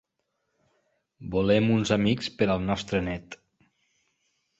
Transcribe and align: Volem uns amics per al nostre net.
Volem 1.35 1.69
uns 1.75 1.91
amics 1.97 2.29
per 2.39 2.47
al 2.53 2.65
nostre 2.71 3.03
net. 3.09 3.37